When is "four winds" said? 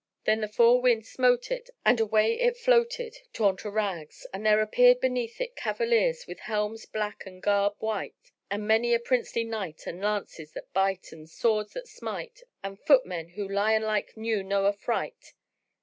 0.47-1.09